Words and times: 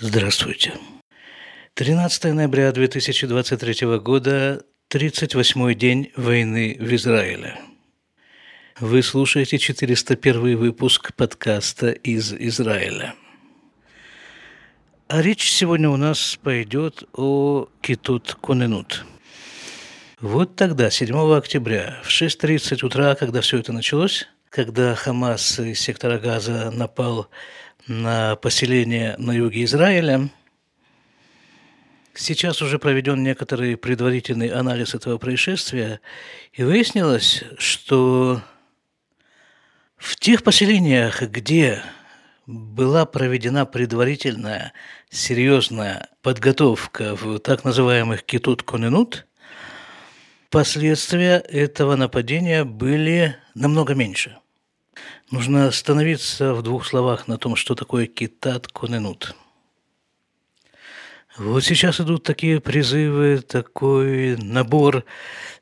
Здравствуйте. 0.00 0.74
13 1.74 2.32
ноября 2.32 2.70
2023 2.70 3.98
года, 3.98 4.64
38-й 4.92 5.74
день 5.74 6.12
войны 6.14 6.76
в 6.78 6.94
Израиле. 6.94 7.58
Вы 8.78 9.02
слушаете 9.02 9.58
401 9.58 10.56
выпуск 10.56 11.14
подкаста 11.14 11.90
из 11.90 12.32
Израиля. 12.32 13.16
А 15.08 15.20
речь 15.20 15.50
сегодня 15.50 15.90
у 15.90 15.96
нас 15.96 16.38
пойдет 16.40 17.02
о 17.14 17.66
Китут 17.80 18.36
Коненут. 18.40 19.04
Вот 20.20 20.54
тогда, 20.54 20.90
7 20.90 21.36
октября, 21.36 22.00
в 22.04 22.08
6.30 22.08 22.86
утра, 22.86 23.16
когда 23.16 23.40
все 23.40 23.58
это 23.58 23.72
началось, 23.72 24.28
когда 24.50 24.94
Хамас 24.94 25.58
из 25.58 25.78
сектора 25.78 26.18
Газа 26.18 26.70
напал 26.70 27.28
на 27.86 28.36
поселение 28.36 29.14
на 29.18 29.32
юге 29.32 29.64
Израиля. 29.64 30.28
Сейчас 32.14 32.60
уже 32.62 32.78
проведен 32.78 33.22
некоторый 33.22 33.76
предварительный 33.76 34.48
анализ 34.48 34.94
этого 34.94 35.18
происшествия, 35.18 36.00
и 36.52 36.64
выяснилось, 36.64 37.44
что 37.58 38.42
в 39.96 40.16
тех 40.16 40.42
поселениях, 40.42 41.22
где 41.22 41.82
была 42.46 43.06
проведена 43.06 43.66
предварительная 43.66 44.72
серьезная 45.10 46.08
подготовка 46.22 47.14
в 47.14 47.38
так 47.38 47.62
называемых 47.62 48.24
китут-коненут, 48.24 49.27
последствия 50.50 51.38
этого 51.38 51.96
нападения 51.96 52.64
были 52.64 53.36
намного 53.54 53.94
меньше– 53.94 54.36
Нужно 55.30 55.66
остановиться 55.66 56.54
в 56.54 56.62
двух 56.62 56.86
словах 56.86 57.28
на 57.28 57.36
том, 57.36 57.54
что 57.54 57.74
такое 57.74 58.06
китат 58.06 58.66
коненут. 58.66 59.34
Вот 61.36 61.64
сейчас 61.64 62.00
идут 62.00 62.24
такие 62.24 62.60
призывы, 62.60 63.42
такой 63.46 64.36
набор 64.38 65.04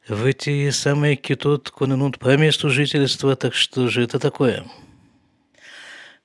в 0.07 0.25
эти 0.25 0.71
самые 0.71 1.17
китот 1.17 1.71
коненут 1.71 2.21
по 2.21 2.37
месту 2.37 2.71
жительства, 2.71 3.35
так 3.35 3.55
что 3.55 3.89
же 3.89 4.05
это 4.05 4.21
такое? 4.21 4.65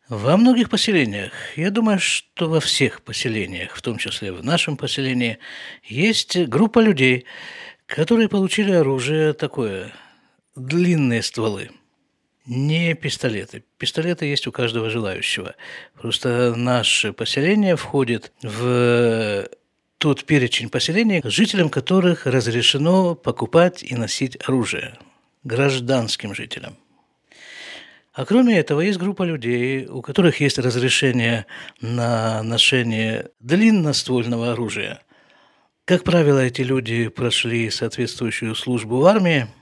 Во 0.08 0.38
многих 0.38 0.70
поселениях, 0.70 1.32
я 1.56 1.72
думаю, 1.72 1.98
что 1.98 2.48
во 2.48 2.60
всех 2.60 3.02
поселениях, 3.02 3.76
в 3.76 3.82
том 3.82 3.98
числе 3.98 4.32
в 4.32 4.44
нашем 4.44 4.78
поселении, 4.78 5.40
есть 5.84 6.38
группа 6.48 6.80
людей, 6.80 7.26
которые 7.92 8.30
получили 8.30 8.72
оружие 8.72 9.34
такое, 9.34 9.94
длинные 10.56 11.22
стволы– 11.22 11.72
не 12.48 12.96
пистолеты. 12.96 13.64
Пистолеты 13.78 14.26
есть 14.26 14.48
у 14.48 14.52
каждого 14.52 14.90
желающего. 14.90 15.56
Просто 16.02 16.56
наше 16.56 17.14
поселение 17.14 17.76
входит 17.76 18.32
в 18.42 19.48
тот 20.00 20.24
перечень 20.24 20.70
поселений, 20.70 21.22
жителям 21.24 21.70
которых 21.70 22.26
разрешено 22.26 23.14
покупать 23.14 23.84
и 23.84 23.96
носить 23.96 24.38
оружие. 24.48 24.98
Гражданским 25.44 26.34
жителям. 26.34 26.78
А 28.14 28.26
кроме 28.26 28.58
этого, 28.58 28.82
есть 28.82 28.98
группа 28.98 29.24
людей, 29.24 29.86
у 29.86 30.02
которых 30.02 30.42
есть 30.42 30.58
разрешение 30.58 31.46
на 31.80 32.42
ношение 32.42 33.30
длинноствольного 33.40 34.54
оружия. 34.54 35.02
Как 35.92 36.06
правило, 36.06 36.40
эти 36.40 36.62
люди 36.62 37.10
прошли 37.10 37.70
соответствующую 37.70 38.56
службу 38.56 39.02
в 39.02 39.06
армии– 39.06 39.48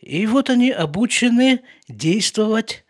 и 0.00 0.26
вот 0.26 0.50
они 0.50 0.72
обучены 0.72 1.60
действовать 1.86 2.84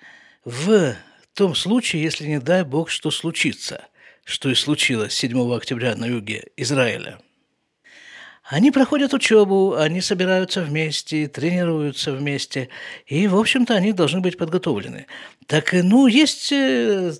в 0.44 0.94
том 1.34 1.54
случае, 1.54 2.02
если, 2.02 2.26
не 2.26 2.40
дай 2.40 2.64
бог, 2.64 2.88
что 2.88 3.10
случится, 3.10 3.88
что 4.24 4.48
и 4.48 4.54
случилось 4.54 5.12
7 5.12 5.54
октября 5.54 5.94
на 5.96 6.06
юге 6.06 6.46
Израиля. 6.56 7.18
Они 8.44 8.70
проходят 8.70 9.12
учебу, 9.12 9.74
они 9.74 10.00
собираются 10.00 10.62
вместе, 10.62 11.28
тренируются 11.28 12.12
вместе, 12.12 12.70
и, 13.04 13.28
в 13.28 13.36
общем-то, 13.36 13.74
они 13.74 13.92
должны 13.92 14.20
быть 14.20 14.38
подготовлены. 14.38 15.06
Так, 15.46 15.72
ну, 15.72 16.06
есть 16.06 16.50
э, 16.50 17.12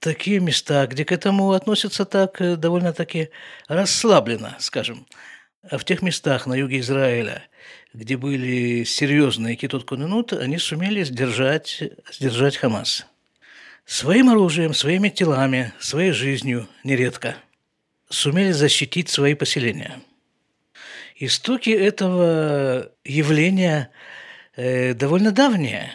такие 0.00 0.40
места, 0.40 0.86
где 0.86 1.04
к 1.04 1.12
этому 1.12 1.52
относятся 1.52 2.04
так 2.04 2.40
э, 2.40 2.56
довольно-таки 2.56 3.30
расслабленно, 3.68 4.56
скажем. 4.58 5.06
А 5.62 5.78
в 5.78 5.84
тех 5.84 6.02
местах 6.02 6.46
на 6.46 6.54
юге 6.54 6.80
Израиля, 6.80 7.44
где 7.92 8.16
были 8.16 8.82
серьезные 8.84 9.56
китот 9.56 9.84
коненут, 9.84 10.32
они 10.32 10.58
сумели 10.58 11.04
сдержать, 11.04 11.82
сдержать 12.12 12.56
Хамас. 12.56 13.06
Своим 13.84 14.30
оружием, 14.30 14.72
своими 14.74 15.08
телами, 15.08 15.72
своей 15.78 16.12
жизнью 16.12 16.68
нередко 16.84 17.36
сумели 18.08 18.52
защитить 18.52 19.08
свои 19.08 19.34
поселения. 19.34 20.00
Истоки 21.16 21.70
этого 21.70 22.90
явления 23.04 23.90
э, 24.56 24.94
довольно 24.94 25.32
давние. 25.32 25.92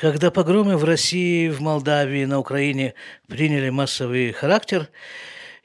Когда 0.00 0.30
погромы 0.30 0.78
в 0.78 0.84
России, 0.84 1.48
в 1.48 1.60
Молдавии, 1.60 2.24
на 2.24 2.38
Украине 2.38 2.94
приняли 3.28 3.68
массовый 3.68 4.32
характер, 4.32 4.88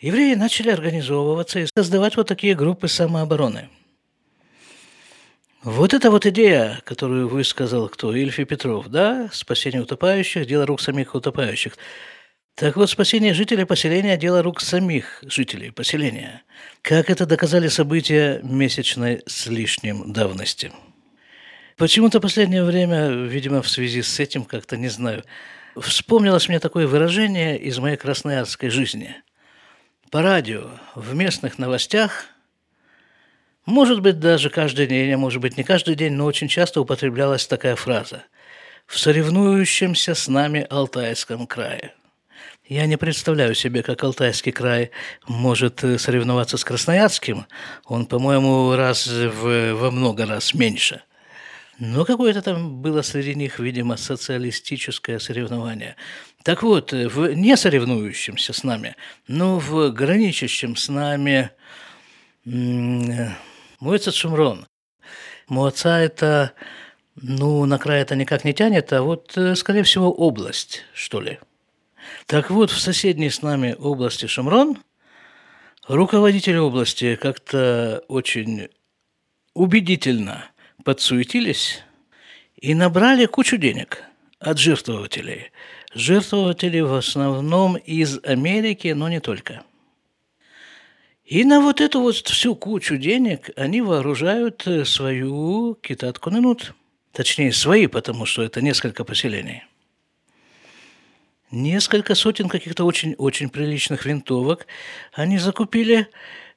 евреи 0.01 0.33
начали 0.33 0.71
организовываться 0.71 1.59
и 1.59 1.67
создавать 1.73 2.17
вот 2.17 2.27
такие 2.27 2.53
группы 2.53 2.89
самообороны– 2.89 3.69
вот 5.63 5.95
эта 5.95 6.11
вот 6.11 6.27
идея, 6.27 6.79
которую 6.83 7.27
высказал 7.27 7.89
кто? 7.89 8.15
Ильф 8.15 8.37
и 8.37 8.45
Петров, 8.45 8.87
да? 8.87 9.29
Спасение 9.33 9.81
утопающих– 9.81 10.45
дело 10.47 10.67
рук 10.67 10.79
самих 10.79 11.15
утопающих. 11.15 11.75
Так 12.53 12.75
вот, 12.75 12.87
спасение 12.87 13.33
жителей 13.33 13.65
поселения– 13.65 14.15
дело 14.25 14.43
рук 14.43 14.61
самих 14.61 15.23
жителей 15.23 15.71
поселения. 15.71 16.43
Как 16.83 17.09
это 17.09 17.25
доказали 17.25 17.67
события 17.67 18.41
месячной 18.43 19.23
с 19.25 19.47
лишним 19.47 20.13
давности. 20.13 20.71
Почему-то 21.77 22.19
последнее 22.19 22.63
время, 22.63 23.09
видимо, 23.09 23.61
в 23.61 23.69
связи 23.69 24.01
с 24.01 24.19
этим, 24.19 24.45
как-то 24.45 24.77
не 24.77 24.87
знаю, 24.87 25.23
вспомнилось 25.75 26.47
мне 26.47 26.59
такое 26.59 26.87
выражение 26.87 27.57
из 27.57 27.77
моей 27.79 27.97
красноярской 27.97 28.69
жизни. 28.69 29.15
По 30.09 30.21
радио, 30.21 30.69
в 30.95 31.13
местных 31.13 31.57
новостях– 31.57 32.25
может 33.65 34.01
быть, 34.01 34.19
даже 34.19 34.51
каждый 34.51 34.85
день, 34.85 35.11
а 35.11 35.17
может 35.17 35.41
быть, 35.41 35.57
не 35.57 35.63
каждый 35.63 35.95
день, 35.95 36.13
но 36.13 36.25
очень 36.25 36.47
часто 36.47 36.81
употреблялась 36.81 37.47
такая 37.47 37.75
фраза 37.75 38.23
«в 38.85 38.99
соревнующемся 38.99 40.13
с 40.13 40.27
нами 40.27 40.67
Алтайском 40.69 41.47
крае». 41.47 41.93
Я 42.67 42.85
не 42.85 42.97
представляю 42.97 43.55
себе, 43.55 43.81
как 43.81 44.03
Алтайский 44.03 44.51
край 44.51 44.91
может 45.27 45.83
э, 45.83 45.97
соревноваться 45.97 46.57
с 46.57 46.63
Красноярским. 46.63 47.45
Он, 47.85 48.05
по-моему, 48.05 48.75
раз 48.75 49.07
в, 49.07 49.73
во 49.73 49.91
много 49.91 50.25
раз 50.25 50.53
меньше. 50.53 51.01
Но 51.77 52.05
какое-то 52.05 52.41
там 52.41 52.81
было 52.81 53.01
среди 53.01 53.35
них, 53.35 53.59
видимо, 53.59 53.97
социалистическое 53.97 55.19
соревнование. 55.19 55.97
Так 56.43 56.63
вот, 56.63 56.93
э, 56.93 57.07
в 57.09 57.33
не 57.33 57.57
соревнующемся 57.57 58.53
с 58.53 58.63
нами, 58.63 58.95
но 59.27 59.59
в 59.59 59.89
граничащем 59.89 60.75
с 60.75 60.87
нами 60.89 61.51
Муэцет 62.45 64.13
Шумрон. 64.13 64.67
Муаца– 65.47 65.99
это, 65.99 66.53
ну, 67.15 67.65
на 67.65 67.77
край 67.77 68.01
это 68.01 68.15
никак 68.15 68.45
не 68.45 68.53
тянет, 68.53 68.93
а 68.93 69.01
вот, 69.01 69.35
э, 69.35 69.55
скорее 69.55 69.83
всего, 69.83 70.11
область, 70.11 70.83
что 70.93 71.19
ли. 71.19 71.39
Так 72.25 72.51
вот, 72.51 72.71
в 72.71 72.79
соседней 72.79 73.29
с 73.29 73.41
нами 73.41 73.75
области 73.77 74.27
Шумрон 74.27 74.77
руководители 75.87 76.57
области 76.57 77.15
как-то 77.15 78.03
очень 78.07 78.69
убедительно 79.53 80.45
подсуетились 80.85 81.83
и 82.55 82.73
набрали 82.73 83.25
кучу 83.25 83.57
денег 83.57 84.03
от 84.39 84.57
жертвователей. 84.57 85.51
Жертвователи 85.93 86.79
в 86.79 86.93
основном 86.93 87.75
из 87.75 88.19
Америки, 88.23 88.87
но 88.89 89.09
не 89.09 89.19
только– 89.19 89.63
и 91.25 91.43
на 91.43 91.59
вот 91.59 91.81
эту 91.81 92.01
вот 92.01 92.15
всю 92.15 92.55
кучу 92.55 92.97
денег 92.97 93.49
они 93.55 93.81
вооружают 93.81 94.67
э, 94.67 94.85
свою 94.85 95.73
китатку 95.81 96.29
Нанут. 96.29 96.75
Точнее, 97.13 97.51
свои, 97.51 97.87
потому 97.87 98.27
что 98.27 98.43
это 98.43 98.61
несколько 98.61 99.03
поселений. 99.03 99.63
Несколько 101.49 102.13
сотен 102.13 102.47
каких-то 102.47 102.85
очень-очень 102.85 103.49
приличных 103.49 104.05
винтовок 104.05 104.67
они 105.13 105.39
закупили. 105.39 106.07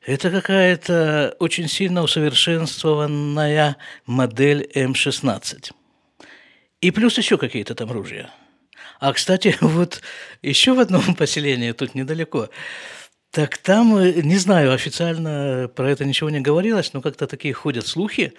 Это 0.09 0.31
какая-то 0.31 1.37
очень 1.39 1.69
сильно 1.69 2.03
усовершенствованная 2.03 3.77
модель 4.07 4.67
М-16. 4.75 5.71
И 6.81 6.91
плюс 6.91 7.19
еще 7.19 7.37
какие-то 7.37 7.75
там 7.75 7.93
ружья. 7.93 8.31
А, 9.01 9.13
кстати, 9.13 9.55
вот 9.61 10.01
еще 10.41 10.73
в 10.73 10.81
одном 10.81 11.15
поселении, 11.19 11.73
тут 11.73 11.95
недалеко, 11.95 12.49
так 13.33 13.59
там, 13.59 13.99
э, 13.99 14.23
не 14.23 14.39
знаю, 14.39 14.73
официально 14.73 15.71
про 15.77 15.91
это 15.91 16.07
ничего 16.07 16.31
не 16.31 16.41
говорилось, 16.41 16.95
но 16.95 17.03
как-то 17.03 17.27
такие 17.27 17.53
ходят 17.53 17.87
слухи, 17.87 18.33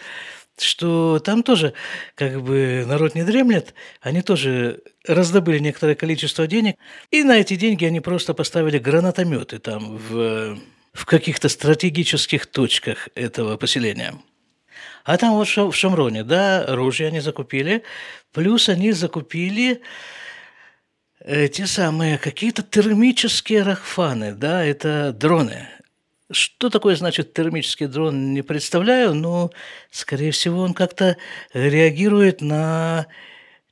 что 0.57 1.19
там 1.19 1.43
тоже 1.43 1.73
как 2.15 2.41
бы 2.41 2.83
народ 2.87 3.13
не 3.13 3.23
дремлет, 3.23 3.75
они 4.01 4.23
тоже 4.23 4.81
раздобыли 5.05 5.59
некоторое 5.59 5.93
количество 5.93 6.47
денег, 6.47 6.77
и 7.11 7.21
на 7.21 7.37
эти 7.37 7.55
деньги 7.55 7.85
они 7.85 7.99
просто 7.99 8.33
поставили 8.33 8.79
гранатометы 8.79 9.59
там 9.59 9.97
в, 9.97 10.57
в 10.93 11.05
каких-то 11.05 11.49
стратегических 11.49 12.45
точках 12.45 13.09
этого 13.15 13.57
поселения. 13.57 14.15
А 15.03 15.17
там 15.17 15.33
вот 15.33 15.47
в 15.47 15.73
Шамроне, 15.73 16.23
да, 16.23 16.65
ружья 16.67 17.07
они 17.07 17.19
закупили, 17.19 17.83
плюс 18.31 18.69
они 18.69 18.91
закупили 18.91 19.81
э, 21.21 21.47
те 21.47 21.65
самые 21.67 22.17
какие-то 22.17 22.63
термические 22.63 23.63
рахфаны, 23.63 24.33
да, 24.33 24.63
это 24.63 25.13
дроны. 25.13 25.67
Что 26.31 26.69
такое 26.69 26.95
значит 26.95 27.33
термический 27.33 27.87
дрон, 27.87 28.33
не 28.33 28.43
представляю, 28.43 29.15
но, 29.15 29.49
скорее 29.89 30.31
всего, 30.31 30.61
он 30.61 30.75
как-то 30.75 31.17
реагирует 31.53 32.41
на 32.41 33.07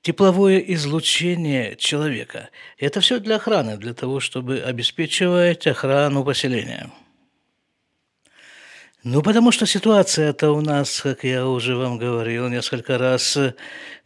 тепловое 0.01 0.57
излучение 0.59 1.75
человека. 1.75 2.49
Это 2.79 2.99
все 2.99 3.19
для 3.19 3.35
охраны, 3.35 3.77
для 3.77 3.93
того, 3.93 4.19
чтобы 4.19 4.59
обеспечивать 4.59 5.67
охрану 5.67 6.23
поселения. 6.23 6.89
Ну, 9.03 9.21
потому 9.21 9.51
что 9.51 9.65
ситуация-то 9.65 10.51
у 10.51 10.61
нас, 10.61 11.01
как 11.01 11.23
я 11.23 11.47
уже 11.47 11.75
вам 11.75 11.97
говорил 11.97 12.49
несколько 12.49 12.97
раз, 12.97 13.37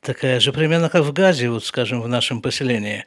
такая 0.01 0.39
же 0.39 0.51
примерно 0.51 0.89
как 0.89 1.03
в 1.03 1.13
Газе, 1.13 1.49
вот 1.49 1.65
скажем, 1.65 2.01
в 2.01 2.07
нашем 2.07 2.41
поселении. 2.41 3.05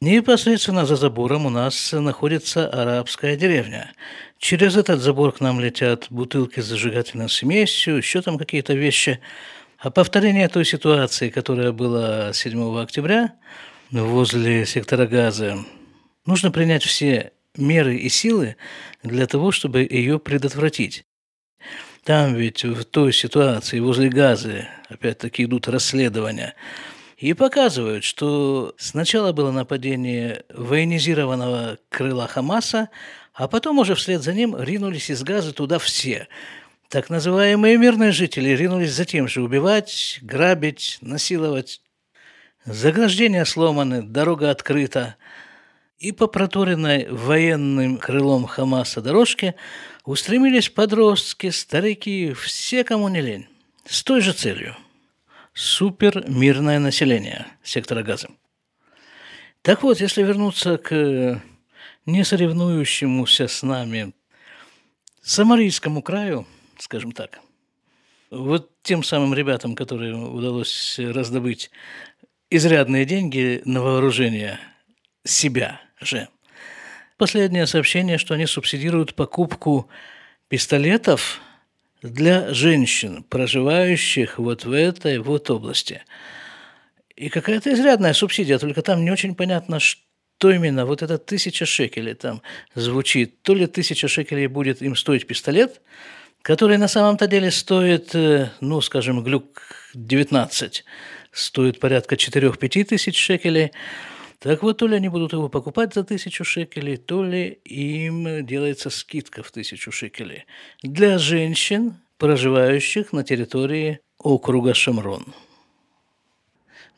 Непосредственно 0.00 0.86
за 0.86 0.96
забором 0.96 1.46
у 1.46 1.50
нас 1.50 1.92
находится 1.92 2.68
арабская 2.68 3.36
деревня. 3.36 3.92
Через 4.38 4.76
этот 4.76 5.00
забор 5.00 5.32
к 5.32 5.40
нам 5.40 5.60
летят 5.60 6.06
бутылки 6.10 6.60
с 6.60 6.64
зажигательной 6.64 7.28
смесью, 7.28 7.98
еще 7.98 8.22
там 8.22 8.36
какие-то 8.36 8.74
вещи. 8.74 9.20
А 9.78 9.90
повторение 9.90 10.48
той 10.48 10.64
ситуации, 10.64 11.30
которая 11.30 11.72
была 11.72 12.32
7 12.32 12.80
октября 12.80 13.34
возле 13.90 14.66
сектора 14.66 15.06
газа, 15.06 15.58
нужно 16.26 16.50
принять 16.50 16.82
все 16.82 17.32
меры 17.56 17.96
и 17.96 18.08
силы 18.08 18.56
для 19.02 19.26
того, 19.26 19.52
чтобы 19.52 19.86
ее 19.88 20.18
предотвратить. 20.18 21.04
Там 22.04 22.34
ведь 22.34 22.64
в 22.64 22.84
той 22.84 23.12
ситуации 23.12 23.78
возле 23.78 24.08
газа, 24.08 24.68
опять-таки, 24.88 25.44
идут 25.44 25.68
расследования, 25.68 26.54
и 27.18 27.34
показывают, 27.34 28.02
что 28.02 28.74
сначала 28.78 29.32
было 29.32 29.50
нападение 29.50 30.44
военизированного 30.48 31.78
крыла 31.90 32.26
Хамаса, 32.26 32.88
а 33.34 33.46
потом 33.46 33.78
уже 33.78 33.94
вслед 33.94 34.22
за 34.22 34.32
ним 34.32 34.56
ринулись 34.58 35.10
из 35.10 35.22
газа 35.22 35.52
туда 35.52 35.78
все. 35.78 36.28
Так 36.88 37.10
называемые 37.10 37.76
мирные 37.76 38.10
жители 38.10 38.48
ринулись 38.50 38.92
за 38.92 39.04
тем 39.04 39.28
же 39.28 39.42
убивать, 39.42 40.18
грабить, 40.22 40.98
насиловать. 41.02 41.82
Заграждения 42.64 43.44
сломаны, 43.44 44.02
дорога 44.02 44.50
открыта. 44.50 45.16
И 45.98 46.12
по 46.12 46.26
проторенной 46.26 47.06
военным 47.10 47.98
крылом 47.98 48.46
Хамаса 48.46 49.02
дорожке 49.02 49.54
устремились 50.04 50.68
подростки, 50.68 51.50
старики, 51.50 52.32
все, 52.32 52.84
кому 52.84 53.08
не 53.08 53.20
лень, 53.20 53.48
с 53.86 54.02
той 54.02 54.20
же 54.20 54.32
целью– 54.32 54.76
супер 55.54 56.24
мирное 56.28 56.78
население 56.78 57.46
сектора 57.62 58.02
газа. 58.02 58.28
Так 59.62 59.82
вот, 59.82 60.00
если 60.00 60.22
вернуться 60.22 60.78
к 60.78 61.42
не 62.06 62.24
соревнующемуся 62.24 63.46
с 63.46 63.62
нами 63.62 64.12
Самарийскому 65.22 66.02
краю, 66.02 66.46
скажем 66.78 67.12
так, 67.12 67.40
вот 68.30 68.70
тем 68.82 69.02
самым 69.02 69.34
ребятам, 69.34 69.74
которым 69.74 70.34
удалось 70.34 70.98
раздобыть 70.98 71.70
изрядные 72.48 73.04
деньги 73.04 73.60
на 73.64 73.82
вооружение 73.82 74.58
себя 75.24 75.80
же– 76.00 76.28
Последнее 77.20 77.66
сообщение, 77.66 78.16
что 78.16 78.32
они 78.32 78.46
субсидируют 78.46 79.14
покупку 79.14 79.90
пистолетов 80.48 81.42
для 82.00 82.54
женщин, 82.54 83.24
проживающих 83.24 84.38
вот 84.38 84.64
в 84.64 84.72
этой 84.72 85.18
вот 85.18 85.50
области. 85.50 86.02
И 87.16 87.28
какая-то 87.28 87.74
изрядная 87.74 88.14
субсидия, 88.14 88.56
только 88.56 88.80
там 88.80 89.04
не 89.04 89.10
очень 89.10 89.34
понятно, 89.34 89.80
что 89.80 90.50
именно. 90.50 90.86
Вот 90.86 91.02
это 91.02 91.18
тысяча 91.18 91.66
шекелей 91.66 92.14
там 92.14 92.40
звучит. 92.74 93.42
То 93.42 93.52
ли 93.52 93.66
тысяча 93.66 94.08
шекелей 94.08 94.46
будет 94.46 94.80
им 94.80 94.96
стоить 94.96 95.26
пистолет, 95.26 95.82
который 96.40 96.78
на 96.78 96.88
самом-то 96.88 97.26
деле 97.26 97.50
стоит, 97.50 98.14
э, 98.14 98.48
ну, 98.62 98.80
скажем, 98.80 99.22
глюк 99.22 99.60
19, 99.92 100.86
стоит 101.32 101.80
порядка 101.80 102.14
4-5 102.14 102.84
тысяч 102.84 103.18
шекелей– 103.18 103.72
так 104.40 104.62
вот, 104.62 104.78
то 104.78 104.86
ли 104.86 104.96
они 104.96 105.10
будут 105.10 105.34
его 105.34 105.50
покупать 105.50 105.92
за 105.92 106.02
тысячу 106.02 106.44
шекелей, 106.44 106.96
то 106.96 107.22
ли 107.22 107.60
им 107.64 108.44
делается 108.46 108.88
скидка 108.88 109.42
в 109.42 109.50
тысячу 109.50 109.92
шекелей 109.92 110.46
для 110.82 111.18
женщин, 111.18 111.96
проживающих 112.16 113.12
на 113.12 113.22
территории 113.22 114.00
округа 114.18 114.72
Шамрон. 114.72 115.34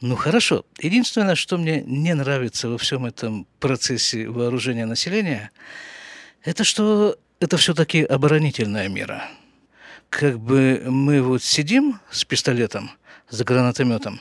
Ну 0.00 0.14
хорошо. 0.14 0.64
Единственное, 0.78 1.34
что 1.34 1.58
мне 1.58 1.82
не 1.84 2.14
нравится 2.14 2.68
во 2.68 2.78
всем 2.78 3.06
этом 3.06 3.48
процессе 3.58 4.28
вооружения 4.28 4.86
населения, 4.86 5.50
это 6.44 6.62
что 6.62 7.18
это 7.40 7.56
все-таки 7.56 8.04
оборонительная 8.04 8.88
мера. 8.88 9.28
Как 10.10 10.38
бы 10.38 10.80
мы 10.86 11.20
вот 11.20 11.42
сидим 11.42 11.98
с 12.08 12.24
пистолетом, 12.24 12.92
с 13.28 13.42
гранатометом 13.42 14.20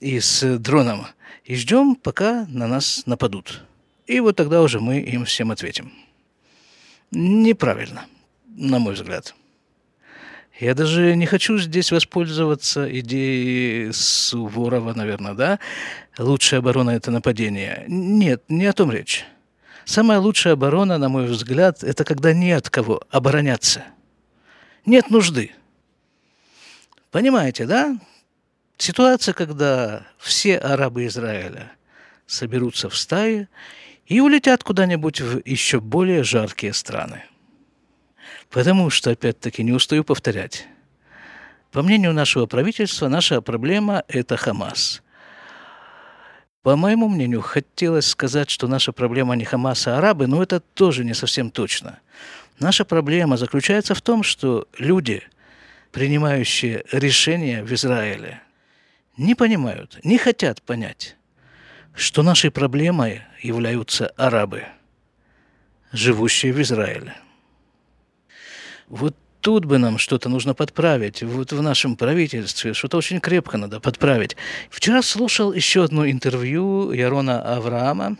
и 0.00 0.18
с 0.18 0.58
дроном– 0.58 1.06
и 1.44 1.54
ждем, 1.56 1.94
пока 1.94 2.46
на 2.48 2.66
нас 2.66 3.02
нападут. 3.06 3.62
И 4.06 4.20
вот 4.20 4.36
тогда 4.36 4.62
уже 4.62 4.80
мы 4.80 5.00
им 5.00 5.24
всем 5.24 5.50
ответим. 5.50 5.92
Неправильно, 7.10 8.06
на 8.46 8.78
мой 8.78 8.94
взгляд. 8.94 9.34
Я 10.60 10.74
даже 10.74 11.16
не 11.16 11.26
хочу 11.26 11.58
здесь 11.58 11.90
воспользоваться 11.90 12.86
идеей 13.00 13.92
Суворова, 13.92 14.94
наверное, 14.94 15.34
да? 15.34 15.58
Лучшая 16.18 16.60
оборона– 16.60 16.90
это 16.92 17.10
нападение. 17.10 17.84
Нет, 17.88 18.44
не 18.48 18.66
о 18.66 18.72
том 18.72 18.92
речь. 18.92 19.24
Самая 19.84 20.20
лучшая 20.20 20.52
оборона, 20.52 20.98
на 20.98 21.08
мой 21.08 21.26
взгляд, 21.26 21.82
это 21.82 22.04
когда 22.04 22.32
не 22.32 22.52
от 22.52 22.70
кого 22.70 23.02
обороняться. 23.10 23.84
Нет 24.86 25.10
нужды. 25.10 25.52
Понимаете, 27.10 27.66
да? 27.66 27.98
Ситуация, 28.82 29.32
когда 29.32 30.02
все 30.18 30.58
арабы 30.58 31.06
Израиля 31.06 31.70
соберутся 32.26 32.88
в 32.88 32.96
стаи 32.96 33.46
и 34.06 34.18
улетят 34.18 34.64
куда-нибудь 34.64 35.20
в 35.20 35.40
еще 35.44 35.80
более 35.80 36.24
жаркие 36.24 36.72
страны. 36.72 37.22
Потому 38.50 38.90
что, 38.90 39.12
опять-таки, 39.12 39.62
не 39.62 39.70
устаю 39.70 40.02
повторять, 40.02 40.66
по 41.70 41.84
мнению 41.84 42.12
нашего 42.12 42.46
правительства, 42.46 43.06
наша 43.06 43.40
проблема– 43.40 44.02
это 44.08 44.36
Хамас. 44.36 45.00
По 46.62 46.74
моему 46.74 47.06
мнению, 47.06 47.40
хотелось 47.40 48.08
сказать, 48.08 48.50
что 48.50 48.66
наша 48.66 48.90
проблема 48.90 49.36
не 49.36 49.44
Хамас, 49.44 49.86
а 49.86 49.98
арабы, 49.98 50.26
но 50.26 50.42
это 50.42 50.58
тоже 50.58 51.04
не 51.04 51.14
совсем 51.14 51.52
точно. 51.52 52.00
Наша 52.58 52.84
проблема 52.84 53.36
заключается 53.36 53.94
в 53.94 54.02
том, 54.02 54.24
что 54.24 54.66
люди, 54.76 55.22
принимающие 55.92 56.82
решения 56.90 57.62
в 57.62 57.72
Израиле– 57.72 58.42
не 59.16 59.34
понимают, 59.34 59.98
не 60.04 60.18
хотят 60.18 60.62
понять, 60.62 61.16
что 61.94 62.22
нашей 62.22 62.50
проблемой 62.50 63.22
являются 63.42 64.08
арабы, 64.16 64.64
живущие 65.92 66.52
в 66.52 66.60
Израиле. 66.62 67.14
Вот 68.88 69.16
тут 69.40 69.64
бы 69.64 69.78
нам 69.78 69.98
что-то 69.98 70.28
нужно 70.28 70.54
подправить, 70.54 71.22
вот 71.22 71.52
в 71.52 71.62
нашем 71.62 71.96
правительстве 71.96 72.74
что-то 72.74 72.96
очень 72.96 73.20
крепко 73.20 73.58
надо 73.58 73.80
подправить. 73.80 74.36
Вчера 74.70 75.02
слушал 75.02 75.52
еще 75.52 75.84
одно 75.84 76.08
интервью 76.08 76.92
Ярона 76.92 77.42
Авраама. 77.42 78.16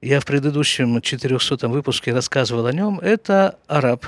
Я 0.00 0.20
в 0.20 0.26
предыдущем 0.26 1.00
400 1.00 1.66
выпуске 1.68 2.12
рассказывал 2.12 2.66
о 2.66 2.72
нем. 2.72 3.00
Это 3.00 3.58
араб, 3.66 4.06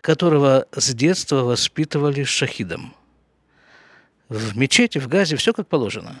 которого 0.00 0.66
с 0.72 0.92
детства 0.92 1.42
воспитывали 1.42 2.24
шахидом– 2.24 2.92
в 4.28 4.56
мечети, 4.56 4.98
в 4.98 5.08
Газе, 5.08 5.36
все 5.36 5.52
как 5.52 5.68
положено. 5.68 6.20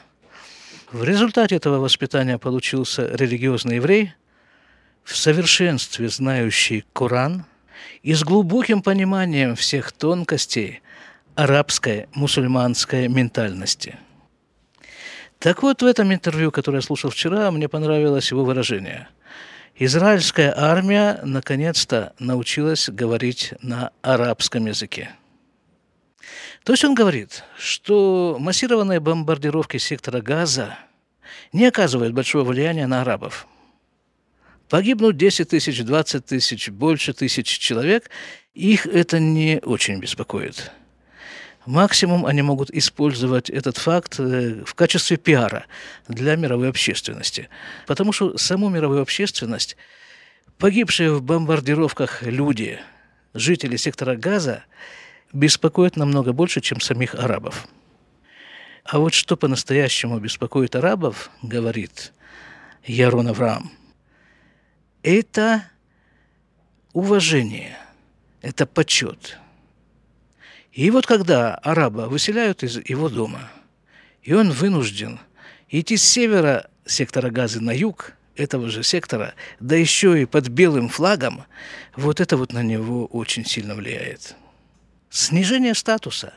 В 0.92 1.02
результате 1.04 1.56
этого 1.56 1.78
воспитания 1.78 2.38
получился 2.38 3.08
религиозный 3.14 3.76
еврей, 3.76 4.12
в 5.02 5.16
совершенстве 5.16 6.08
знающий 6.08 6.84
Коран 6.92 7.44
и 8.02 8.14
с 8.14 8.24
глубоким 8.24 8.82
пониманием 8.82 9.54
всех 9.54 9.92
тонкостей 9.92 10.82
арабской 11.34 12.08
мусульманской 12.14 13.08
ментальности. 13.08 13.98
Так 15.38 15.62
вот, 15.62 15.82
в 15.82 15.86
этом 15.86 16.12
интервью, 16.12 16.50
которое 16.50 16.78
я 16.78 16.82
слушал 16.82 17.10
вчера, 17.10 17.50
мне 17.50 17.68
понравилось 17.68 18.30
его 18.30 18.44
выражение. 18.44 19.08
Израильская 19.76 20.54
армия 20.56 21.20
наконец-то 21.22 22.14
научилась 22.18 22.88
говорить 22.88 23.52
на 23.60 23.90
арабском 24.02 24.66
языке. 24.66 25.10
То 26.66 26.72
есть 26.72 26.84
он 26.84 26.96
говорит, 26.96 27.44
что 27.56 28.38
массированные 28.40 28.98
бомбардировки 28.98 29.76
сектора 29.76 30.20
Газа 30.20 30.76
не 31.52 31.64
оказывают 31.64 32.12
большого 32.12 32.42
влияния 32.42 32.88
на 32.88 33.02
арабов. 33.02 33.46
Погибнут 34.68 35.16
10 35.16 35.48
тысяч, 35.48 35.84
20 35.84 36.26
тысяч, 36.26 36.68
больше 36.70 37.12
тысяч 37.12 37.46
человек, 37.46 38.10
их 38.52 38.84
это 38.84 39.20
не 39.20 39.60
очень 39.64 40.00
беспокоит. 40.00 40.72
Максимум 41.66 42.26
они 42.26 42.42
могут 42.42 42.72
использовать 42.72 43.48
этот 43.48 43.76
факт 43.76 44.18
э, 44.18 44.64
в 44.66 44.74
качестве 44.74 45.18
пиара 45.18 45.66
для 46.08 46.34
мировой 46.34 46.68
общественности. 46.68 47.48
Потому 47.86 48.10
что 48.10 48.36
саму 48.38 48.70
мировую 48.70 49.02
общественность, 49.02 49.76
погибшие 50.58 51.12
в 51.12 51.22
бомбардировках 51.22 52.24
люди, 52.24 52.80
жители 53.34 53.76
сектора 53.76 54.16
Газа, 54.16 54.64
беспокоят 55.32 55.96
намного 55.96 56.32
больше, 56.32 56.60
чем 56.60 56.80
самих 56.80 57.14
арабов. 57.14 57.66
А 58.84 58.98
вот 58.98 59.14
что 59.14 59.36
по-настоящему 59.36 60.18
беспокоит 60.18 60.76
арабов, 60.76 61.30
говорит 61.42 62.12
Ярон 62.84 63.28
Авраам, 63.28 63.72
это 65.02 65.64
уважение, 66.92 67.76
это 68.42 68.66
почет– 68.66 69.38
и 70.76 70.90
вот 70.90 71.06
когда 71.06 71.54
араба 71.54 72.02
выселяют 72.02 72.62
из 72.62 72.76
его 72.86 73.08
дома, 73.08 73.50
и 74.22 74.34
он 74.34 74.50
вынужден 74.50 75.18
идти 75.70 75.96
с 75.96 76.04
севера 76.04 76.68
сектора 76.84 77.30
Газы 77.30 77.62
на 77.62 77.70
юг 77.70 78.12
этого 78.36 78.68
же 78.68 78.82
сектора, 78.82 79.32
да 79.58 79.74
еще 79.74 80.20
и 80.20 80.26
под 80.26 80.48
белым 80.48 80.90
флагом, 80.90 81.44
вот 81.96 82.20
это 82.20 82.36
вот 82.36 82.52
на 82.52 82.62
него 82.62 83.06
очень 83.06 83.46
сильно 83.46 83.74
влияет. 83.74 84.36
Снижение 85.10 85.74
статуса, 85.74 86.34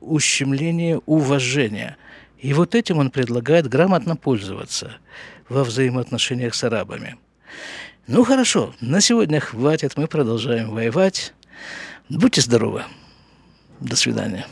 ущемление 0.00 1.00
уважения. 1.06 1.96
И 2.38 2.54
вот 2.54 2.74
этим 2.74 2.98
он 2.98 3.10
предлагает 3.10 3.68
грамотно 3.68 4.16
пользоваться 4.16 4.96
во 5.48 5.64
взаимоотношениях 5.64 6.54
с 6.54 6.64
арабами. 6.64 7.16
Ну 8.06 8.24
хорошо, 8.24 8.74
на 8.80 9.00
сегодня 9.00 9.40
хватит, 9.40 9.96
мы 9.96 10.06
продолжаем 10.08 10.70
воевать. 10.70 11.34
Будьте 12.08 12.40
здоровы! 12.40 12.84
До 13.80 13.96
свидания. 13.96 14.46